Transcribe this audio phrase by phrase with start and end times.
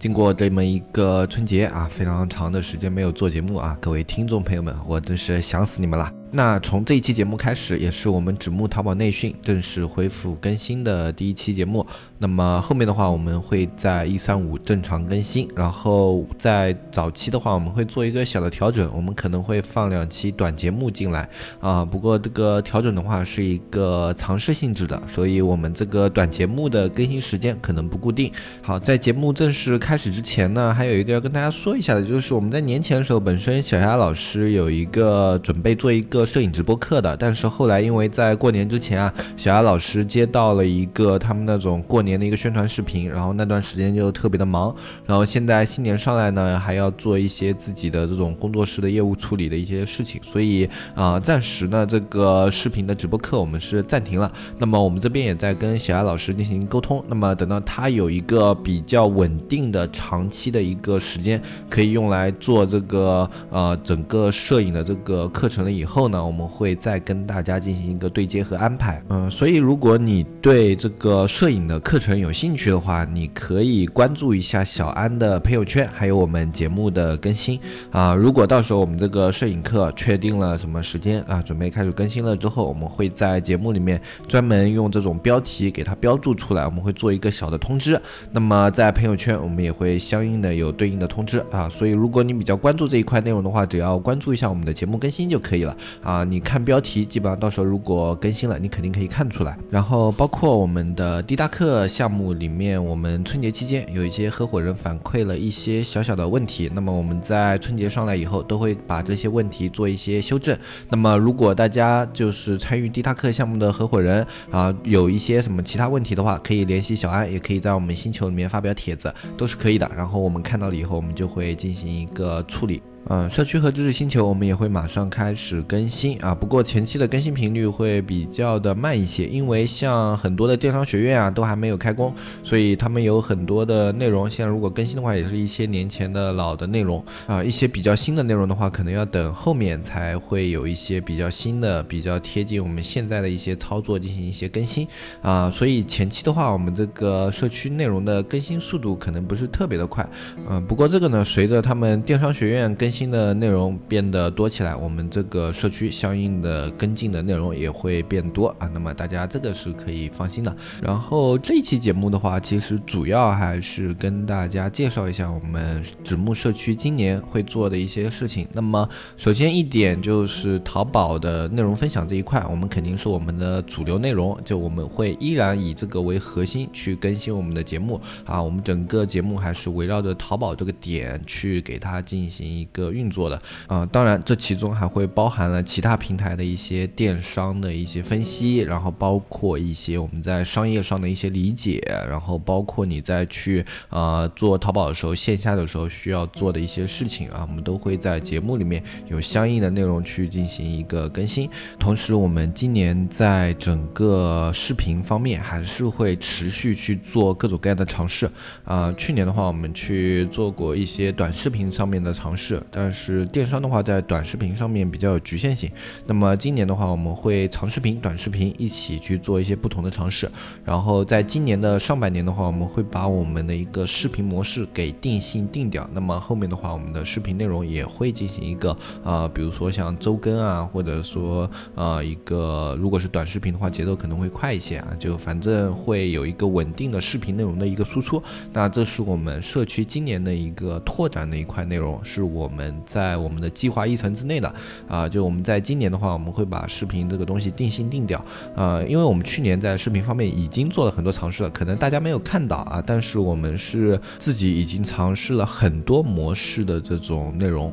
[0.00, 6.10] 经过这么一个春节啊，非常长的时间没有做节目啊，各位听众朋友们，我真是想死你们了。
[6.32, 11.84] 那从这一期节目开始，也是我们纸木淘宝内训正式恢复更新的第一期节目。
[12.18, 15.48] 那么后面的话，我们会在一三五正常更新。
[15.56, 21.28] 然后在早期的话，我们会做一个小的调整，我们可能会放两期短节目进来
[21.58, 21.84] 啊。
[21.84, 28.32] 不过这个调整的话是一个尝试性质的，所以我们这个短节目的更新时间可能不固定。
[28.62, 36.24] 好，在节目正式开开始之前呢，还有一个要跟大家说一下的，就是我们在年前的时候，本身小霞老师有一个准备做一个。
[36.24, 44.72] 摄影直播课的，但是后来因为在过年之前啊，小丫老师接到了一个他们那种过年的一个宣传视频，然后那段时间就特别的忙，
[45.06, 54.30] 然后现在新年上来呢，还要做一些自己的这种工作室的业务处理的一些事情，所以啊，暂时呢这个视频的直播课我们是暂停了。
[54.56, 66.10] 那么我们这边也在跟小丫老师进行沟通，那么等到他有一个比较稳定的长期的一个时间，可以用来做这个呃整个摄影的这个课程了以后。
[66.10, 69.02] 呢，我们会再跟大家进行一个对接和安排。
[69.08, 78.14] 嗯，所以如果你对这个摄影的课程有兴趣的话，你可以关注一下小安的朋友圈，还有我们节目的更新啊。
[78.14, 88.00] 如果到时候我们这个摄影课确定了什么时间啊，准备开始更新了之后，我们会在节目里面专门用这种标题给它标注出来，我们会做一个小的通知。
[88.32, 91.68] 那么在朋友圈我们也也会相应的有对应的通知啊。
[91.68, 95.76] 所以如果你比较关注这一块内容的话，只要关注一下我们的节目更新就可以了。
[96.02, 99.56] 啊，你看标题，基本上到时候如果更新了，你肯定可以看出来。
[99.70, 110.58] 然后包括我们的滴答课项目里面，我们春节期间有一些合伙人反馈了一些小小的问题，那么我们在春节上来以后，都会把这些问题做一些修正。
[110.88, 119.90] 那么如果大家就是参与滴答课项目的合伙人啊，有一些什么其他问题的话，可以联系小安，也可以在我们星球里面发表帖子，都是可以的。
[119.94, 122.82] 然后我们看到了以后，我们就会进行一个处理。
[123.08, 144.86] 嗯，社区和知识星球我们也会马上开始更新啊，不过前期的更新频率会比较的慢一些，因为像很多的电商学院啊都还没有开工，所以他们有很多的内容，现在如果更新的话，也是一些年前的老的内容啊，一些比较新的内容的话，可能要等后面才会有一些比较新的、比较贴近我们现在的一些操作进行一些更新。
[145.22, 150.06] 啊，所以前期的话，我们这个社区内容的更新速度可能不是特别的快，
[150.48, 158.68] 嗯，不过这个呢，随着他们电商学院更更新的内容变得多起来，我们这个社区相应的跟进的内容也会变多啊。
[158.74, 160.52] 那么大家这个是可以放心的。
[160.82, 168.48] 然后这一期节目的话，其实主要还是跟大家介绍一下我们纸木社区今年会做的一些事情。
[168.52, 178.42] 那么首先一点就是淘宝的内容分享这一块，我们肯定是我们的主流内容，就我们会依然以这个为核心去更新我们的节目啊。
[178.42, 182.79] 我们整个节目还是围绕着淘宝这个点去给它进行一个。
[182.80, 201.48] 个运作的啊，当然这其中还会包含了其他平台的一些电商的一些分析，然后包括一些我们在商业上的一些理解，然后包括你在去啊做淘宝的时候，线下的时候需要做的一些事情啊，我们都会在节目里面有相应的内容去进行一个更新。
[201.78, 208.30] 同时，我们今年在整个视频方面还是会持续去做各种各样的尝试
[208.64, 208.92] 啊。
[208.96, 212.62] 去年的话，我们去做过一些短视频上面的尝试。
[212.70, 215.68] 但是电商的话，在短视频上面比较有局限性。
[216.06, 220.30] 那么今年的话，我们会长视频、短视频一起去做一些不同的尝试。
[220.64, 225.88] 然后在今年的上半年的话，我们会把我们的一个视频模式给定性定掉。
[225.92, 238.22] 那么后面的话，我们的视频内容也会进行一个啊，比如说像周更啊，或者说啊一个，如果是短视频的话，节奏可能会快一些啊，就反正会有一个稳定的视频内容的一个输出。
[238.52, 242.59] 那这是我们社区今年的一个拓展的一块内容，是我们。
[242.84, 244.54] 在我们的计划一层之内的
[244.88, 248.24] 啊，就我们在今年的话，我们会把视频这个东西定性定掉
[248.56, 257.72] 啊，因为我们去年在视频方面已经做了很多尝试了，可能大家没有看到啊，但是我们是自己已经尝试了很多模式的这种内容。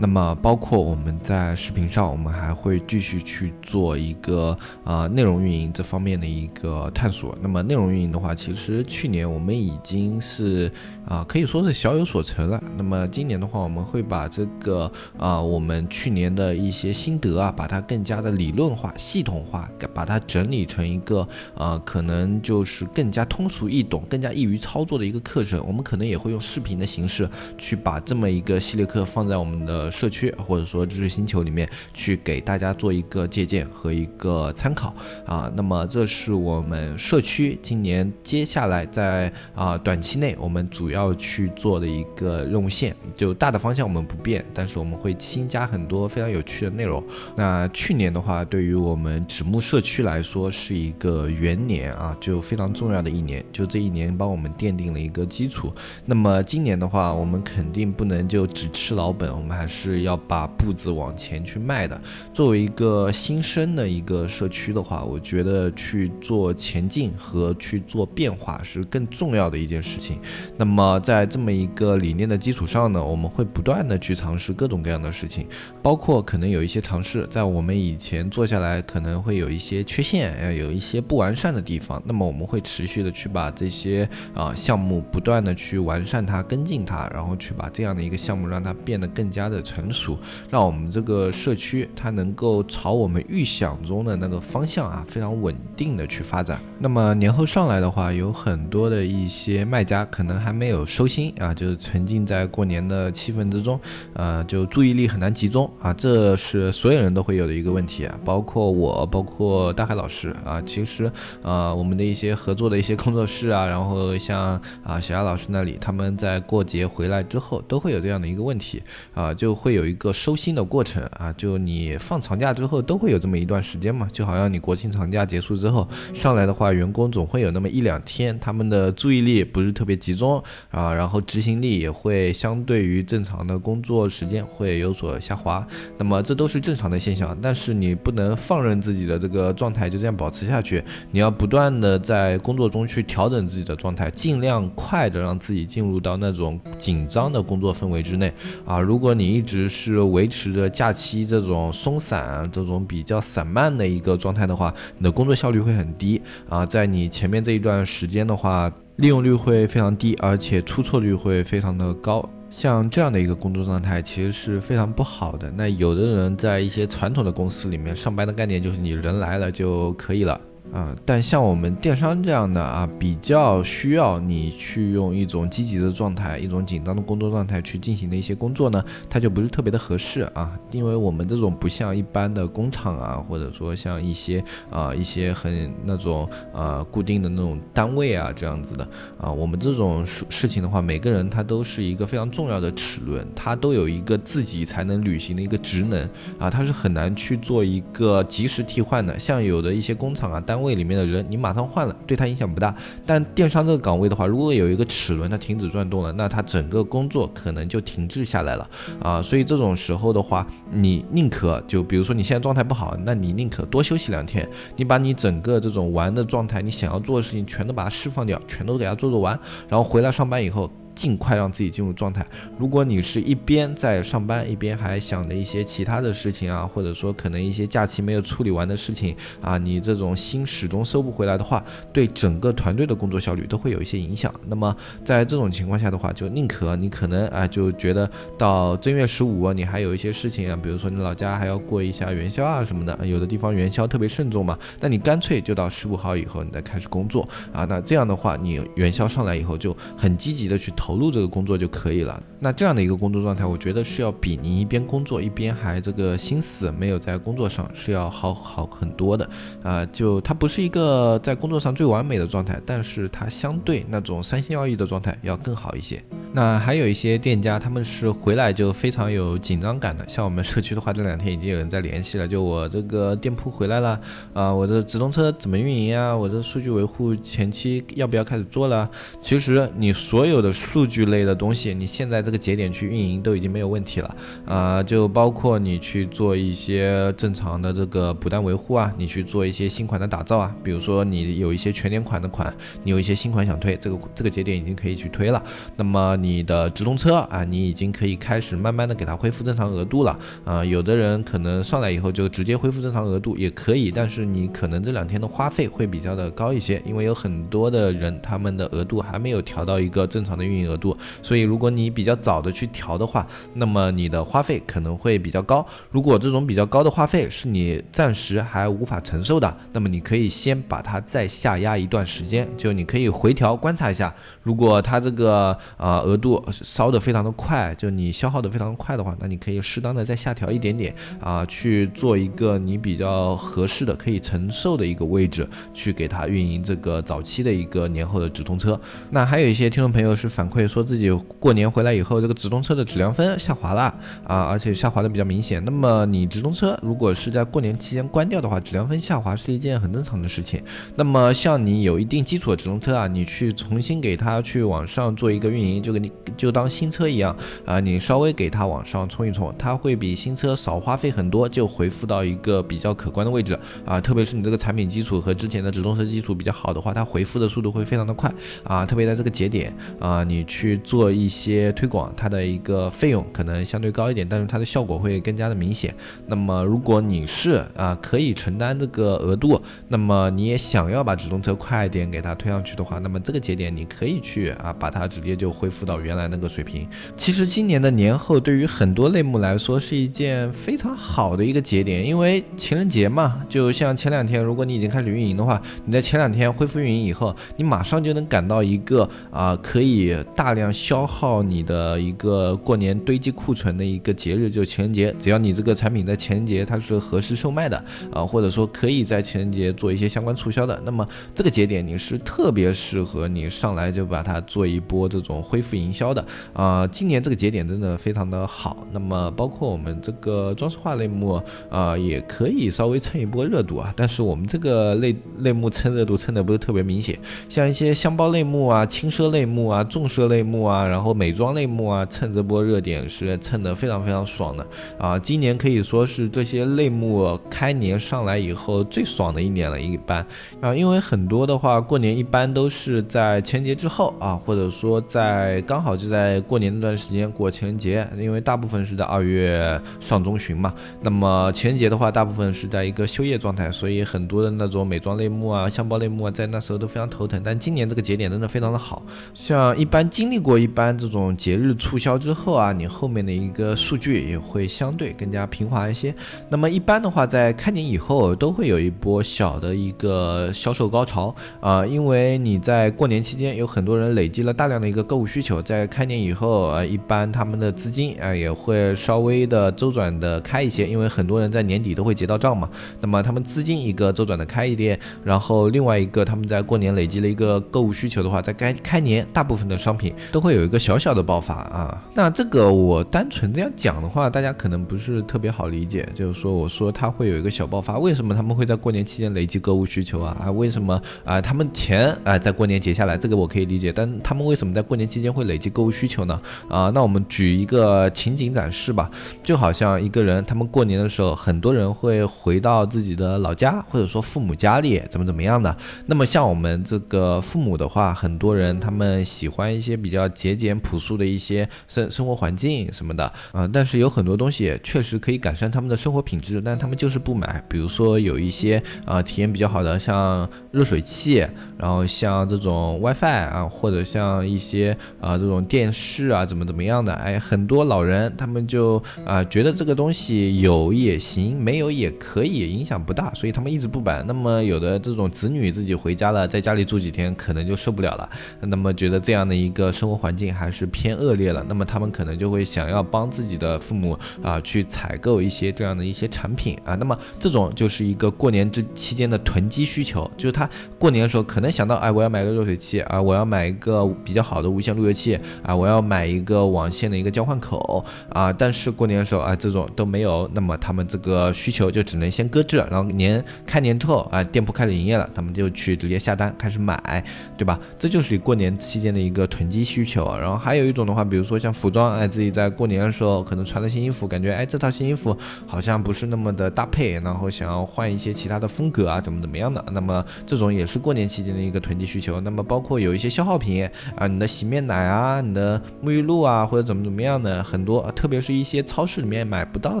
[0.00, 7.36] 那么，包括我们在视频上，我们还会继续去做一个啊内容运营这方面的一个探索。
[7.42, 10.72] 那么内容运营的话，其实去年我们已经是
[11.06, 12.58] 啊，可以说是小有所成了。
[12.78, 25.62] 那么今年的话，我们会把这个啊，我们去年的一些心得啊，把它更加的理论化、系统化，把它整理成一个呃，可能就是更加通俗易懂、更加易于操作的一个课程。
[25.66, 34.94] 我们可能也会用视频的形式去把这么一个系列课放在我们的社区或者说知识星球里面去给大家做一个借鉴和一个参考
[35.26, 35.50] 啊。
[35.54, 47.02] 那么这是我们社区今年接下来在啊短期内我们主要去做的一个任务线，就大的方向我们不变，但是我们会新加很多非常有趣的内容。
[47.36, 55.72] 那去年的话，对于我们纸木社区来说是一个元年啊，就非常重要的一年，就这一年帮我们奠定了一个基础。
[56.04, 61.98] 那么今年的话，我们肯定不能就只吃老本，我们还是要把步子往前去迈的。
[62.34, 70.18] 作为一个新生的一个社区的话，我觉得去做前进和去做变化是更重要的一件事情。
[70.56, 75.46] 那么在这么一个理念的基础上呢，我们会不断的去尝试各种各样的事情，
[75.80, 82.02] 包括可能有一些尝试在我们以前做下来可能会有一些缺陷，要，有一些不完善的地方。
[82.04, 90.18] 那么我们会持续的去把这些啊项目不断的去完善它、跟进它，然后去把这样的一个项目让它变得更加的成熟，
[90.50, 96.60] 让我们这个社区它能够朝我们预想中的那个方向啊非常稳定的去发展。
[96.78, 103.78] 那么年后上来的话，有很多的一些卖家可能还没有收心啊，就是沉浸在过年的气氛之中，
[104.14, 111.10] 呃，就注意力很难集中啊，这是所有人都会有的一个问题啊，包括我，包括大海老师啊，其实
[111.42, 118.82] 呃，我们的一些合作的一些工作室啊，然后像啊小亚老师那里，他们在过节回来之后都会有这样的一个问题
[119.14, 135.66] 啊，就就会有一个收心的过程啊，就你放长假之后都会有这么一段时间嘛，就好像你国庆长假结束之后上来的话，员工总会有那么一两天，他们的注意力不是特别集中啊，然后执行力也会相对于正常的工作时间会有所下滑，
[135.98, 140.80] 那么这都是正常的现象，但是你不能放任自己的这个状态就这样保持下去，
[141.10, 148.32] 你要不断的在工作中去调整自己的状态，尽量快的让自己进入到那种紧张的工作氛围之内
[148.64, 148.78] 啊。
[148.78, 156.66] 如果你一一直是维持着假期这种松散、这种比较散漫的一个状态的话，你的工作效率会很低啊。
[156.66, 162.28] 在你前面这一段时间的话，利用率会非常低，而且出错率会非常的高。
[162.50, 165.50] 像这样的一个工作状态，其实是非常不好的。
[165.56, 170.38] 那有的人在一些传统的公司里面上班的概念就是你人来了就可以了。
[170.72, 180.56] 啊，但像我们电商这样的啊，比较需要你去用一种积极的状态、一种紧张的工作状态去进行的一些工作呢，它就不是特别的合适啊。
[180.70, 196.08] 因为我们这种不像一般的工厂啊，或者说像一些啊一些很那种啊固定的那种单位啊这样子的啊，我们这种事事情的话，每个人他都是一个非常重要的齿轮，他都有一个自己才能履行的一个职能
[196.38, 199.18] 啊，他是很难去做一个及时替换的。
[199.18, 200.60] 像有的一些工厂啊单。
[200.60, 202.74] 位里面的人，你马上换了，对他影响不大。
[203.06, 208.70] 但电商这个岗位的话，如果有一个齿轮它停止转动了，那它整个工作可能就停滞下来了
[209.02, 209.22] 啊。
[209.22, 220.70] 所以这种时候的话，你宁可就比如说你现在状态不好，那你宁可多休息两天，你把你整个这种玩的状态，你想要做的事情全都把它释放掉，全都给它做做完，然后回来上班以后。
[220.94, 222.26] 尽快让自己进入状态。
[222.58, 231.62] 如果你是一边在上班，一边还想着一些其他的事情啊，或者说可能一些假期没有处理完的事情啊，你这种心始终收不回来的话，
[231.92, 234.34] 对整个团队的工作效率都会有一些影响。
[234.46, 247.64] 那么在这种情况下的话，就宁可你可能啊就觉得到正月十五你还有一些事情啊，比如说你老家还要过一下元宵啊什么的，有的地方元宵特别慎重嘛，那你干脆就到十五号以后你再开始工作啊。
[247.64, 250.72] 那这样的话，你元宵上来以后就很积极的去。
[250.80, 252.22] 投入这个工作就可以了。
[252.38, 259.28] 那这样的一个工作状态，我觉得是要比你一边工作一边还这个心思没有在工作上是要好好很多的
[259.62, 259.84] 啊。
[259.92, 266.02] 就它不是一个在工作上最完美的状态，但是它相对那种三心二意的状态要更好一些。
[266.32, 270.08] 那还有一些店家，他们是回来就非常有紧张感的。
[270.08, 274.00] 像我们社区的话，这两天已经有人在联系了，就我这个店铺回来了
[274.32, 276.16] 啊，我的直通车怎么运营啊？
[276.16, 278.88] 我的数据维护前期要不要开始做了？
[279.20, 295.42] 其实你所有的数据类的东西，你现在这个节点去运营都已经没有问题了啊，就包括你去做一些正常的这个补单维护啊，你去做一些新款的打造啊，比如说你有一些全年款的款，你有一些新款想推，这个这个节点已经可以去推了。
[295.76, 300.64] 那么你的直通车啊，你已经可以开始慢慢的给它恢复正常额度了啊。
[300.64, 310.96] 有的人可能上来以后就直接恢复正常额度也可以，但是你可能这两天的花费会比较的高一些，因为有很多的人他们的额度还没有调到一个正常的运额度。
[311.22, 315.66] 所以如果你比较早的去调的话，那么你的花费可能会比较高。
[315.90, 324.14] 如果这种比较高的花费是你暂时还无法承受的，那么你可以先把它再下压一段时间，就你可以回调观察一下。
[324.42, 338.80] 如果它这个呃额度烧的非常的快，就你消耗的非常快的话，那你可以适当的再下调一点点啊，去做一个你比较合适的可以承受的一个位置，去给它运营这个早期的一个年后的直通车。
[339.10, 343.82] 那还有一些听众朋友是反馈说自己过年回来以后，这个直通车的质量分下滑了
[344.24, 345.64] 啊，而且下滑的比较明显。
[345.64, 350.62] 那么你直通车如果是在过年期间关掉的话，质量分下滑是一件很正常的事情。
[350.96, 364.00] 那么像你有一定基础的直通车啊，你去重新给它去往上做一个运营，就给你就当新车一样啊，你稍微给它往上冲一冲，它会比新车少花费很多，就回复到一个比较可观的位置啊。
[364.00, 368.32] 特别是你这个产品基础和之前的直通车基础比较好的话，它回复的速度会非常的快
[368.64, 368.84] 啊。
[368.86, 375.94] 特别在这个节点啊，你你去做一些推广，它的一个费用可能相对高一点，但是它的效果会更加的明显。
[376.26, 386.88] 那么如果你是啊可以承担这个额度，那么你也想要把直通车快一点给它推上去的话，那么这个节点你可以去啊把它直接就恢复到原来那个水平。
[387.18, 405.14] 其实今年的年后对于很多类目来说是一件非常好的一个节点，因为情人节嘛，就像前两天，如果你已经开始运营的话，你在前两天恢复运营以后，你马上就能赶到一个啊可以大量消耗你的一个过年堆积库存的一个节日，就情人节。
[405.20, 407.76] 只要你这个产品在情人节它是合适售卖的
[408.12, 416.86] 啊，或者说可以在情人节做一些相关促销的，那么这个节点你是特别适合你上来就把它做一波这种恢复营销的啊。
[416.86, 423.92] 今年这个节点真的非常的好，那么包括我们这个装饰画类目啊，也可以稍微蹭一波热度啊。
[423.96, 427.18] 但是我们这个类类目蹭热度蹭的不是特别明显，
[427.48, 434.66] 像一些箱包类目啊、轻奢类目啊、重奢类目啊，然后美妆类目啊，蹭这波热点是蹭的非常非常爽的
[434.98, 435.18] 啊。
[435.18, 440.24] 今年可以说是这些类目开年上来以后最爽的一年了，一般
[440.60, 450.74] 啊，因为很多的话过年一般都是在情人节之后啊，或者说在刚好就在过年那段时间过情人节，因为大部分是在二月上中旬嘛。
[451.00, 457.40] 那么情人节的话，大部分是在一个休业状态，所以很多的那种美妆类目啊、箱包类目啊，在那时候都非常头疼。
[457.44, 459.02] 但今年这个节点真的非常的好，
[459.34, 466.12] 像一般经历过一般这种节日促销之后啊，你后面的一个数据也会相对更加平滑一些。
[466.48, 482.68] 那么一般的话，在开年以后都会有一波小的一个销售高潮啊，因为你在过年期间有很多人累积了大量的一个购物需求，在开年以后啊，一般他们的资金啊也会稍微的周转的开一些，因为很多人在年底都会结到账嘛。
[483.00, 489.96] 那么他们资金一个周转的开一点，然后另外一个他们在过年累积了一个购物需求的话，在该开年大部分的商
[490.30, 492.02] 都会有一个小小的爆发啊。
[492.14, 500.36] 那这个我单纯这样讲的话，大家可能不是特别好理解，就是说我说它会有一个小爆发，为什么他们会在过年期间累积购物需求啊？
[500.44, 501.40] 啊，为什么啊？
[501.40, 506.38] 他们钱啊在过年结下来，这个我可以理解，但他们为什么在过年期间会累积购物需求呢？
[506.68, 509.10] 啊，那我们举一个情景展示吧，
[509.42, 515.76] 就好像一个人，他们过年的时候，很多人会回到自己的老家，或者说父母家里，怎么怎么样的。
[516.06, 527.64] 那么像我们这个父母的话，很多人他们喜欢一些比较节俭朴素的一些生生活环境什么的，啊，但是有很多东西确实可以改善他们的生活品质，但他们就是不买。
[527.66, 531.46] 比如说有一些啊体验比较好的，像热水器，
[531.78, 544.22] 然后像这种 WiFi 啊，或者像一些啊这种电视啊，怎么怎么样的，哎，很多老人他们就啊觉得这个东西有也行，没有也可以，影响不大，所以他们一直不买。
[544.24, 548.28] 那么有的这种子女自己回家了，在家里住几天，可能就受不了了，
[548.60, 577.24] 那么觉得这样的一一个生活环境还是偏恶劣了，那么他们可能就会想要帮自己的父母啊去采购一些这样的一些产品啊，那么这种就是一个过年这期间的囤积需求，就是他过年的时候可能想到，哎，我要买个热水器啊，我要买一个比较好的无线路由器啊，我要买一个网线的一个交换口啊，但是过年的时候啊，这种都没有，那么他们这个需求就只能先搁置，然后年开年之后啊，店铺开始营业了，他们就去直接下单开始买，
[577.56, 577.78] 对吧？
[577.98, 580.24] 这就是过年期间的一个囤囤积需求。
[580.38, 585.36] 然后还有一种的话，比如说像服装，哎，自己在过年的时候可能穿了新衣服，感觉哎这套新衣服
[585.66, 592.40] 好像不是那么的搭配，然后想要换一些其他的风格啊，怎么怎么样的，那么这种也是过年期间的一个囤积需求。
[592.40, 593.86] 那么包括有一些消耗品
[594.16, 600.00] 啊，你的洗面奶啊，你的沐浴露啊，或者怎么怎么样的，很多，特别是一些超市里面买不到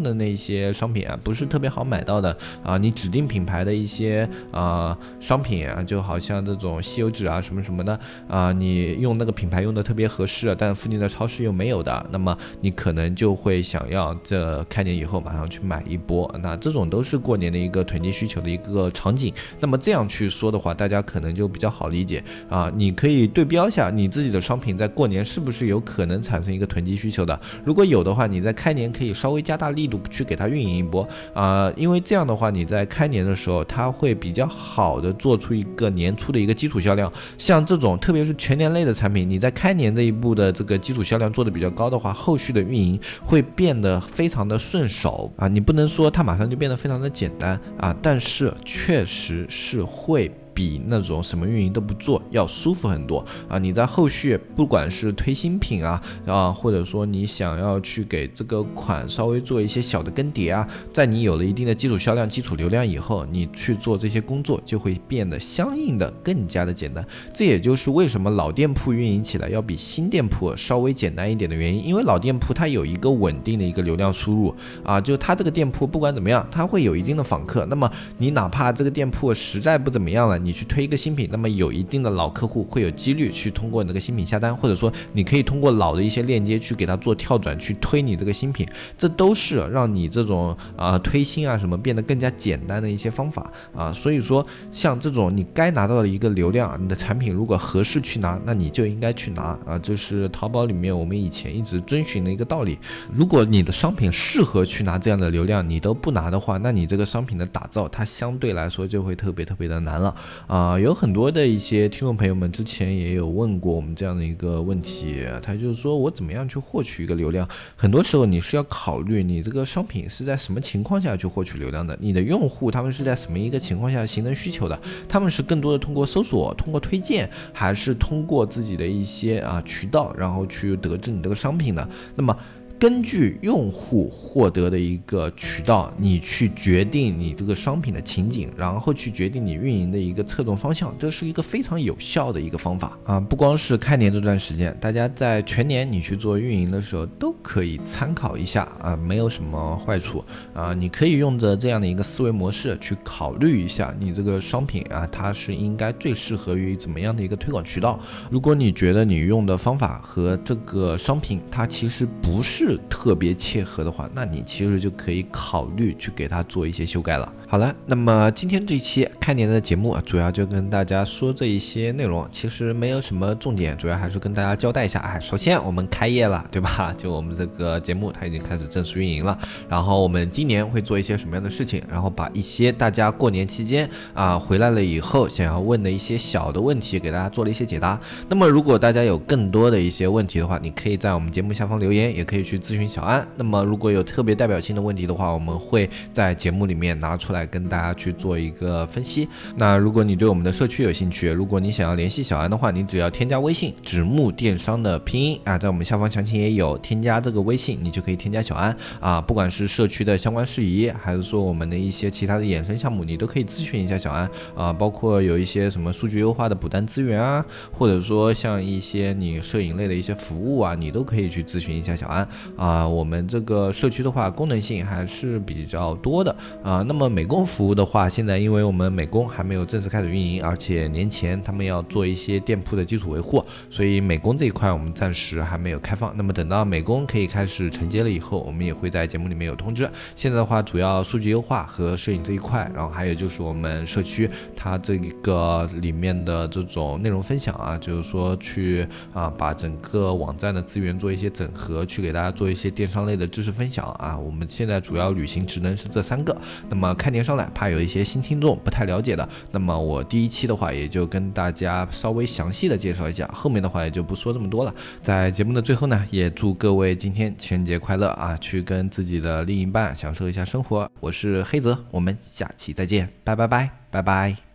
[0.00, 16.32] 的那些商品啊，不是特别好买到的啊，你指定品牌的一些啊商品啊，就好像这种吸油纸啊什么什么的啊，你用那个品牌用的特别合适，但附近的超市又没有的，那么你可能就会想要这开年以后马上去买一波。
[16.40, 19.34] 那这种都是过年的一个囤积需求的一个场景。
[19.58, 22.70] 那么这样去说的话，大家可能就比较好理解啊。
[22.74, 27.38] 你可以对标一下你自己的商品在过年是不是有可能产生一个囤积需求的。
[27.64, 37.12] 如果有的话，你在开年可以稍微加大力度去给它运营一波啊，因为这样的话你在开年的时候，它会比较好的做出一个年初的一个基础销量。
[37.38, 45.48] 像这种特别是全年类的产品，你在开年这一步的这个基础销量做的比较高的话，后续的运营会变得非常的顺手啊。
[45.48, 50.30] 你不能说它马上就变得非常的简单啊，但是确实是会。
[50.54, 53.58] 比那种什么运营都不做要舒服很多啊！
[53.58, 67.04] 你在后续不管是推新品啊啊，或者说你想要去给这个款稍微做一些小的更迭啊，在你有了一定的基础销量、基础流量以后，你去做这些工作就会变得相应的更加的简单。
[67.32, 74.54] 这也就是为什么老店铺运营起来要比新店铺稍微简单一点的原因，因为老店铺它有一个稳定的一个流量输入
[74.84, 77.64] 啊，就它这个店铺不管怎么样，它会有一定的访客。
[77.66, 88.66] 那么你哪怕这个店铺实在不怎么样了，你去推一个新品，那么有一定的老客户会有几率去通过你那个新品下单，或者说你可以通过老的一些链接去给他做跳转，去推你这个新品，
[88.96, 93.92] 这都是让你这种啊推新啊什么变得更加简单的一些方法啊。
[93.92, 99.78] 所以说，像这种你该拿到的一个流量，你的产品如果合适去拿，那你就应该去拿啊。
[99.82, 102.78] 这是淘宝里面我们以前一直遵循的一个道理。
[103.14, 110.14] 如果你的商品适合去拿这样的流量，你都不拿的话，那你这个商品的打造它相对来说就会特别特别的难了
[110.46, 110.78] 啊。
[110.78, 117.48] 有很多的一些听众朋友们之前也有问过我们这样的一个问题，他就是说我怎么样去获取一个流量？
[117.76, 124.78] 很多时候你是要考虑你这个商品是在什么情况下去获取流量的，你的用户他们是在什么一个情况下形成需求的？
[125.08, 131.88] 他们是更多的通过搜索、通过推荐，还是通过自己的一些啊渠道，然后去得知你这个商品的？
[132.14, 132.36] 那么。
[132.80, 143.20] 根据用户获得的一个渠道，你去决定你这个商品的情景，然后去决定你运营的一个侧重方向，这是一个非常有效的一个方法啊！
[143.20, 150.72] 不光是开年这段时间，大家在全年你去做运营的时候都可以参考一下啊，没有什么坏处啊！
[150.72, 158.00] 你可以用着这样的一个思维模式去考虑一下，你这个商品啊，它是应该最适合于怎么样的一个推广渠道？
[158.30, 162.69] 如果你觉得你用的方法和这个商品它其实不是。
[162.88, 167.32] 特别切合的话，那你其实就可以考虑去给它做一些修改了。
[167.46, 175.00] 好了，那么今天这一期开年的节目主要就跟大家说这一些内容，其实没有什么重点，主要还是跟大家交代一下。
[175.00, 176.94] 哎，首先我们开业了，对吧？
[176.96, 179.36] 就我们这个节目它已经开始正式运营了。
[179.68, 181.82] 然后我们今年会做一些什么样的事情？
[181.90, 188.00] 然后把一些大家过年期间啊回来了以后想要问的一些小的问题给大家做了一些解答。
[188.28, 193.26] 那么如果大家有更多的一些问题的话，你可以在我们节目下方留言，也可以去咨询小安。
[193.36, 197.40] 那么如果有特别代表性的问题的话，我们会在节目里面拿出来。
[197.50, 199.28] 跟大家去做一个分析。
[199.56, 209.20] 那如果你对我们的社区有兴趣，如果你想要联系小安的话，你只要添加微信“纸木电商”的拼音啊，在我们下方详情也有添加这个微信，你就可以添加小安啊。
[209.20, 214.72] 不管是社区的相关事宜，还是说我们的一些其他的衍生项目，你都可以咨询一下小安啊。
[214.72, 222.86] 包括有一些什么数据优化的补单资源啊，或者说像一些你摄影类的一些服务啊，你都可以去咨询一下小安啊。
[222.86, 226.82] 我们这个社区的话，功能性还是比较多的啊。
[226.86, 236.16] 那么美工服务的话，现在因为我们美工还没有正式开始运营，而且年前他们要做一些店铺的基础维护，所以美工这一块我们暂时还没有开放。
[236.16, 239.88] 那么等到美工可以开始承接了以后，我们也会在节目里面有通知。
[240.16, 254.18] 现在的话，主要数据优化和摄影这一块，然后还有就是我们社区它这个里面的这种内容分享啊，就是说去啊把整个网站的资源做一些整合，去给大家做一些电商类的知识分享啊。
[254.18, 256.36] 我们现在主要履行职能是这三个。
[256.68, 257.20] 那么看年。
[257.20, 264.74] 上来怕有一些新听众不太了解的，那么我第一期的话也就跟大家稍微详细的介绍一下，后面的话也就不说这么多了。
[265.02, 268.34] 在节目的最后呢，也祝各位今天情人节快乐啊！
[268.38, 270.90] 去跟自己的另一半享受一下生活。
[270.98, 274.49] 我是黑泽，我们下期再见，拜拜拜拜拜。